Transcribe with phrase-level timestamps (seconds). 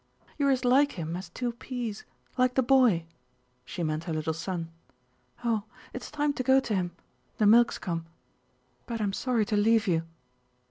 [0.39, 3.05] "You are as like him as two peas—like the boy."
[3.65, 4.71] (She meant her little son.)
[5.43, 6.93] "Oh, it's time to go to him....
[7.37, 8.07] The milk's come....
[8.87, 10.01] But I'm sorry to leave you."